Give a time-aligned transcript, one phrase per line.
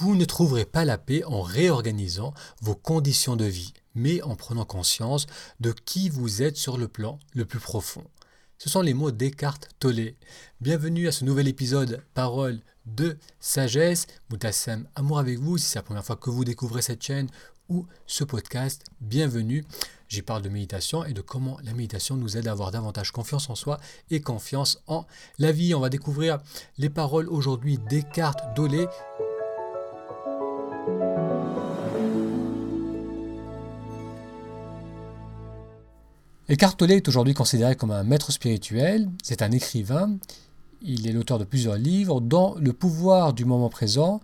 [0.00, 4.64] Vous ne trouverez pas la paix en réorganisant vos conditions de vie, mais en prenant
[4.64, 5.26] conscience
[5.60, 8.04] de qui vous êtes sur le plan le plus profond.
[8.56, 10.14] Ce sont les mots d'Eckhart Tolle.
[10.62, 14.06] Bienvenue à ce nouvel épisode Parole de sagesse.
[14.30, 15.58] Moutassem, amour avec vous.
[15.58, 17.28] Si c'est la première fois que vous découvrez cette chaîne
[17.68, 19.66] ou ce podcast, bienvenue.
[20.08, 23.50] J'y parle de méditation et de comment la méditation nous aide à avoir davantage confiance
[23.50, 23.78] en soi
[24.10, 25.04] et confiance en
[25.38, 25.74] la vie.
[25.74, 26.38] On va découvrir
[26.78, 28.88] les paroles aujourd'hui d'Eckhart Tolle.
[36.50, 40.18] Eckhart est aujourd'hui considéré comme un maître spirituel, c'est un écrivain,
[40.82, 44.20] il est l'auteur de plusieurs livres, dont Le pouvoir du moment présent,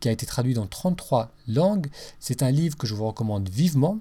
[0.00, 1.86] qui a été traduit dans 33 langues.
[2.18, 4.00] C'est un livre que je vous recommande vivement.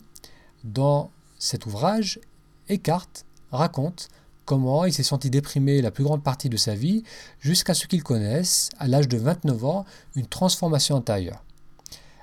[0.63, 2.19] Dans cet ouvrage,
[2.67, 3.09] Eckhart
[3.51, 4.07] raconte
[4.45, 7.03] comment il s'est senti déprimé la plus grande partie de sa vie
[7.39, 9.85] jusqu'à ce qu'il connaisse, à l'âge de 29 ans,
[10.15, 11.43] une transformation intérieure.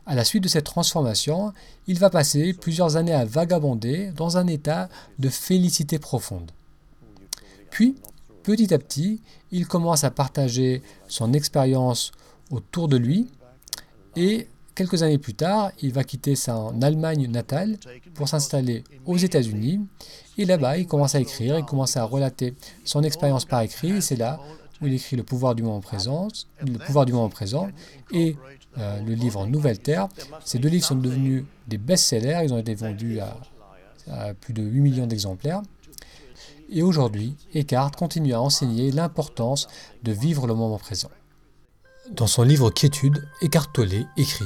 [0.07, 1.53] À la suite de cette transformation,
[1.87, 6.51] il va passer plusieurs années à vagabonder dans un état de félicité profonde.
[7.71, 7.97] Puis,
[8.43, 9.21] petit à petit,
[9.51, 12.13] il commence à partager son expérience
[12.51, 13.29] autour de lui
[14.17, 17.79] et quelques années plus tard, il va quitter sa Allemagne natale
[18.15, 19.81] pour s'installer aux États-Unis.
[20.37, 24.03] Et là-bas, il commence à écrire, il commence à relater son expérience par écrit.
[24.03, 24.41] C'est là
[24.81, 26.29] où il écrit Le pouvoir du moment présent,
[26.61, 27.69] le pouvoir du moment présent
[28.13, 28.37] et
[28.79, 30.09] euh, le livre Nouvelle Terre.
[30.45, 34.81] Ces deux livres sont devenus des best-sellers, ils ont été vendus à, plus de 8
[34.81, 35.63] millions d'exemplaires.
[36.71, 39.69] Et aujourd'hui, Eckhart continue à enseigner l'importance
[40.03, 41.11] de vivre le moment présent.
[42.11, 44.45] Dans son livre Quiétude, Eckhart Tolle écrit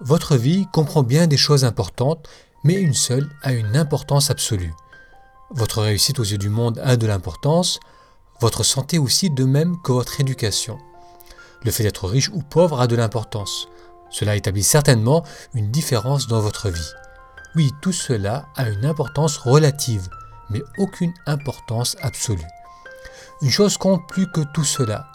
[0.00, 2.28] Votre vie comprend bien des choses importantes,
[2.64, 4.74] mais une seule a une importance absolue.
[5.50, 7.80] Votre réussite aux yeux du monde a de l'importance,
[8.40, 10.78] votre santé aussi de même que votre éducation.
[11.64, 13.68] Le fait d'être riche ou pauvre a de l'importance.
[14.10, 16.92] Cela établit certainement une différence dans votre vie.
[17.56, 20.08] Oui, tout cela a une importance relative,
[20.50, 22.46] mais aucune importance absolue.
[23.42, 25.06] Une chose compte plus que tout cela,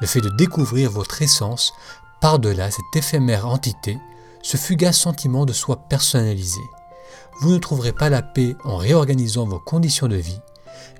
[0.00, 1.72] le fait de découvrir votre essence
[2.20, 3.98] par-delà cette éphémère entité,
[4.42, 6.60] ce fugace sentiment de soi personnalisé.
[7.40, 10.40] Vous ne trouverez pas la paix en réorganisant vos conditions de vie,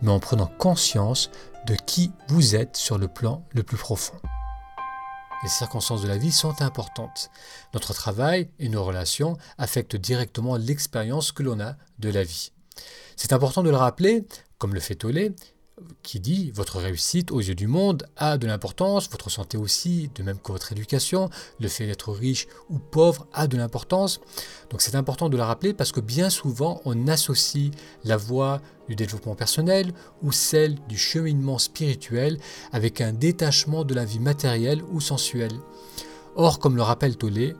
[0.03, 1.31] mais en prenant conscience
[1.69, 4.19] de qui vous êtes sur le plan le plus profond.
[5.43, 7.31] Les circonstances de la vie sont importantes.
[7.75, 12.53] Notre travail et nos relations affectent directement l'expérience que l'on a de la vie.
[13.17, 15.33] C'est important de le rappeler, comme le fait Tollé,
[16.03, 20.22] qui dit votre réussite aux yeux du monde a de l'importance, votre santé aussi, de
[20.22, 21.31] même que votre éducation,
[21.61, 24.21] le fait d'être riche ou pauvre a de l'importance.
[24.71, 27.71] Donc c'est important de le rappeler parce que bien souvent on associe
[28.05, 32.38] la voie du développement personnel ou celle du cheminement spirituel
[32.72, 35.59] avec un détachement de la vie matérielle ou sensuelle.
[36.37, 37.55] Or, comme le rappelle Tollé,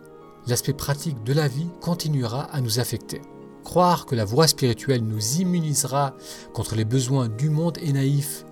[0.47, 3.21] l'aspect pratique de la vie continuera à nous affecter.
[3.65, 6.17] Croire que la voie spirituelle nous immunisera
[6.55, 8.45] contre les besoins du monde est naïf.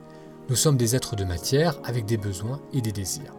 [0.48, 3.34] Nous sommes des êtres de matière avec des besoins et des désirs.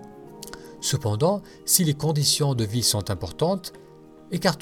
[0.81, 3.73] Cependant, si les conditions de vie sont importantes,
[4.31, 4.59] Eckhart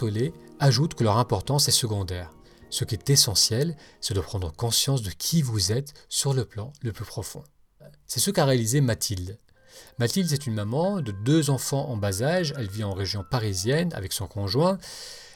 [0.60, 2.32] ajoute que leur importance est secondaire.
[2.70, 6.74] Ce qui est essentiel, c'est de prendre conscience de qui vous êtes sur le plan
[6.82, 7.44] le plus profond.
[8.06, 9.40] C'est ce qu'a réalisé Mathilde.
[9.98, 12.54] Mathilde, c'est une maman de deux enfants en bas âge.
[12.58, 14.78] Elle vit en région parisienne avec son conjoint.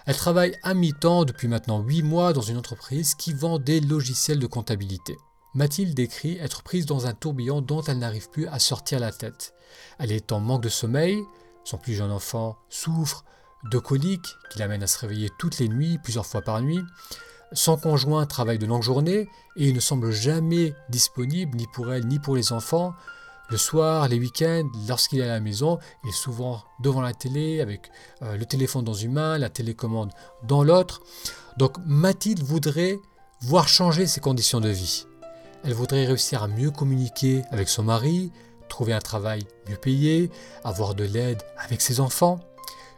[0.10, 4.40] Elle travaille à mi-temps depuis maintenant 8 mois dans une entreprise qui vend des logiciels
[4.40, 5.20] de comptabilité.
[5.54, 9.54] Mathilde décrit être prise dans un tourbillon dont elle n'arrive plus à sortir la tête.
[10.00, 11.22] Elle est en manque de sommeil,
[11.64, 13.24] son plus jeune enfant souffre
[13.70, 16.82] de coliques qui l'amènent à se réveiller toutes les nuits, plusieurs fois par nuit.
[17.54, 22.08] Son conjoint travaille de longues journées et il ne semble jamais disponible ni pour elle
[22.08, 22.96] ni pour les enfants.
[23.50, 27.62] Le soir, les week-ends, lorsqu'il est à la maison, il est souvent devant la télé
[27.62, 27.90] avec
[28.22, 30.12] euh, le téléphone dans une main, la télécommande
[30.44, 31.02] dans l'autre.
[31.58, 33.00] Donc Mathilde voudrait
[33.42, 35.08] voir changer ses conditions de vie.
[35.64, 38.32] Elle voudrait réussir à mieux communiquer avec son mari,
[38.70, 40.30] trouver un travail mieux payé,
[40.64, 42.40] avoir de l'aide avec ses enfants.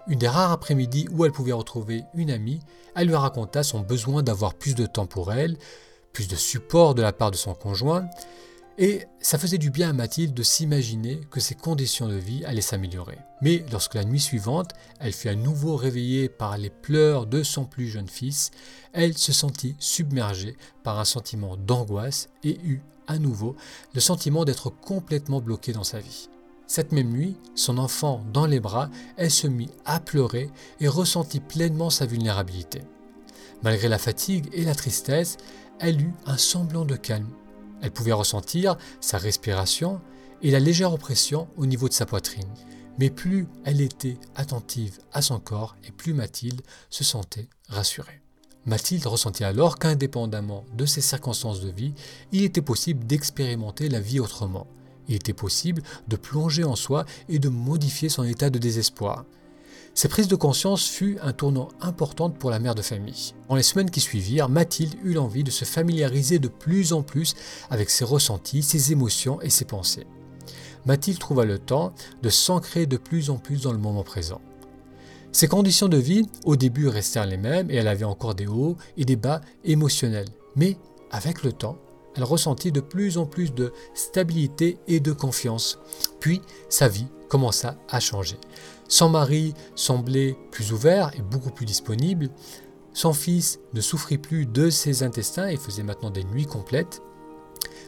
[0.07, 2.59] Une des rares après-midi où elle pouvait retrouver une amie,
[2.93, 5.57] elle lui raconta son besoin d'avoir plus de temps pour elle,
[6.11, 8.05] plus de support de la part de son conjoint,
[8.77, 12.61] et ça faisait du bien à Mathilde de s'imaginer que ses conditions de vie allaient
[12.61, 13.17] s'améliorer.
[13.41, 17.65] Mais lorsque la nuit suivante, elle fut à nouveau réveillée par les pleurs de son
[17.65, 18.51] plus jeune fils,
[18.93, 23.55] elle se sentit submergée par un sentiment d'angoisse et eut à nouveau
[23.93, 26.29] le sentiment d'être complètement bloquée dans sa vie.
[26.67, 31.41] Cette même nuit, son enfant dans les bras, elle se mit à pleurer et ressentit
[31.41, 32.81] pleinement sa vulnérabilité.
[33.61, 35.35] Malgré la fatigue et la tristesse,
[35.79, 37.27] elle eut un semblant de calme
[37.81, 40.01] elle pouvait ressentir sa respiration
[40.41, 42.47] et la légère oppression au niveau de sa poitrine.
[42.99, 48.21] Mais plus elle était attentive à son corps et plus Mathilde se sentait rassurée.
[48.65, 51.93] Mathilde ressentit alors qu'indépendamment de ses circonstances de vie,
[52.31, 54.67] il était possible d'expérimenter la vie autrement.
[55.07, 59.25] Il était possible de plonger en soi et de modifier son état de désespoir.
[59.93, 63.33] Cette prise de conscience fut un tournant important pour la mère de famille.
[63.49, 67.35] Dans les semaines qui suivirent, Mathilde eut l'envie de se familiariser de plus en plus
[67.69, 70.07] avec ses ressentis, ses émotions et ses pensées.
[70.85, 71.93] Mathilde trouva le temps
[72.23, 74.41] de s'ancrer de plus en plus dans le moment présent.
[75.33, 78.77] Ses conditions de vie, au début, restèrent les mêmes et elle avait encore des hauts
[78.97, 80.29] et des bas émotionnels.
[80.55, 80.77] Mais
[81.11, 81.77] avec le temps,
[82.15, 85.79] elle ressentit de plus en plus de stabilité et de confiance.
[86.19, 88.37] Puis sa vie commença à changer.
[88.91, 92.29] Son mari semblait plus ouvert et beaucoup plus disponible.
[92.91, 97.01] Son fils ne souffrit plus de ses intestins et faisait maintenant des nuits complètes.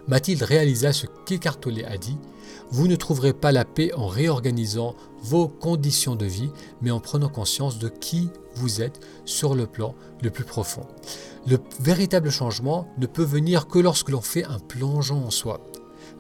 [0.08, 2.16] Mathilde réalisa ce qu'Écartolé a dit
[2.72, 6.52] Vous ne trouverez pas la paix en réorganisant vos conditions de vie,
[6.82, 10.88] mais en prenant conscience de qui vous êtes sur le plan le plus profond.
[11.46, 15.60] Le véritable changement ne peut venir que lorsque l'on fait un plongeon en soi.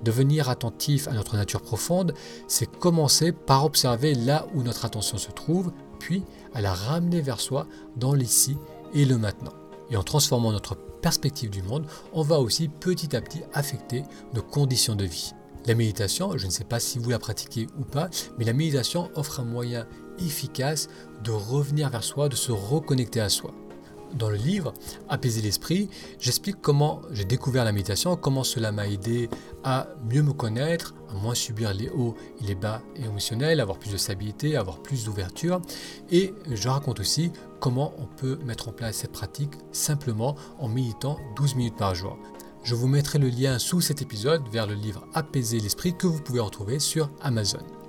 [0.03, 2.13] Devenir attentif à notre nature profonde,
[2.47, 6.23] c'est commencer par observer là où notre attention se trouve, puis
[6.53, 8.57] à la ramener vers soi dans l'ici
[8.93, 9.53] et le maintenant.
[9.89, 14.03] Et en transformant notre perspective du monde, on va aussi petit à petit affecter
[14.33, 15.31] nos conditions de vie.
[15.65, 19.09] La méditation, je ne sais pas si vous la pratiquez ou pas, mais la méditation
[19.15, 19.87] offre un moyen
[20.19, 20.89] efficace
[21.23, 23.53] de revenir vers soi, de se reconnecter à soi
[24.15, 24.73] dans le livre
[25.09, 25.89] Apaiser l'esprit,
[26.19, 29.29] j'explique comment j'ai découvert la méditation, comment cela m'a aidé
[29.63, 33.91] à mieux me connaître, à moins subir les hauts et les bas émotionnels, avoir plus
[33.91, 35.61] de stabilité, avoir plus d'ouverture.
[36.11, 41.17] Et je raconte aussi comment on peut mettre en place cette pratique simplement en méditant
[41.35, 42.17] 12 minutes par jour.
[42.63, 46.21] Je vous mettrai le lien sous cet épisode vers le livre Apaiser l'esprit que vous
[46.21, 47.82] pouvez retrouver sur Amazon.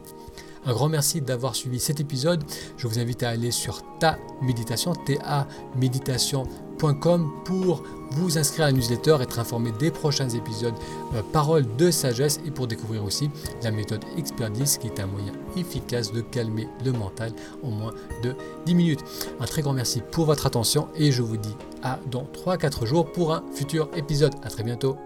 [0.66, 2.42] Un grand merci d'avoir suivi cet épisode.
[2.76, 7.82] Je vous invite à aller sur ta méditation, ta-méditation.com pour
[8.12, 10.74] vous inscrire à la newsletter, être informé des prochains épisodes
[11.14, 13.30] euh, Paroles de sagesse et pour découvrir aussi
[13.62, 17.32] la méthode Expert 10 qui est un moyen efficace de calmer le mental
[17.62, 18.34] en moins de
[18.66, 19.04] 10 minutes.
[19.40, 23.12] Un très grand merci pour votre attention et je vous dis à dans 3-4 jours
[23.12, 24.34] pour un futur épisode.
[24.42, 24.96] A très bientôt.